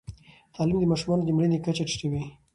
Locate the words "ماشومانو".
0.91-1.25